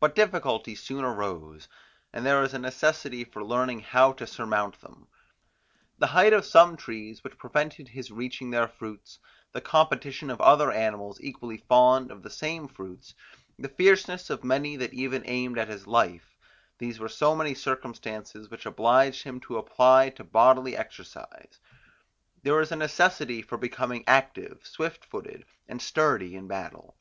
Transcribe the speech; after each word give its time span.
But 0.00 0.14
difficulties 0.14 0.82
soon 0.82 1.04
arose, 1.04 1.68
and 2.14 2.24
there 2.24 2.40
was 2.40 2.54
a 2.54 2.58
necessity 2.58 3.24
for 3.24 3.44
learning 3.44 3.80
how 3.80 4.14
to 4.14 4.26
surmount 4.26 4.80
them: 4.80 5.06
the 5.98 6.06
height 6.06 6.32
of 6.32 6.46
some 6.46 6.78
trees, 6.78 7.22
which 7.22 7.36
prevented 7.36 7.88
his 7.88 8.10
reaching 8.10 8.48
their 8.50 8.66
fruits; 8.66 9.18
the 9.52 9.60
competition 9.60 10.30
of 10.30 10.40
other 10.40 10.70
animals 10.72 11.20
equally 11.20 11.58
fond 11.58 12.10
of 12.10 12.22
the 12.22 12.30
same 12.30 12.68
fruits; 12.68 13.12
the 13.58 13.68
fierceness 13.68 14.30
of 14.30 14.44
many 14.44 14.76
that 14.76 14.94
even 14.94 15.24
aimed 15.26 15.58
at 15.58 15.68
his 15.68 15.86
life; 15.86 16.38
these 16.78 16.98
were 16.98 17.06
so 17.10 17.36
many 17.36 17.54
circumstances, 17.54 18.48
which 18.48 18.64
obliged 18.64 19.24
him 19.24 19.40
to 19.40 19.58
apply 19.58 20.08
to 20.08 20.24
bodily 20.24 20.74
exercise. 20.74 21.60
There 22.44 22.54
was 22.54 22.72
a 22.72 22.76
necessity 22.76 23.42
for 23.42 23.58
becoming 23.58 24.04
active, 24.06 24.64
swift 24.66 25.04
footed, 25.04 25.44
and 25.68 25.82
sturdy 25.82 26.34
in 26.34 26.48
battle. 26.48 26.96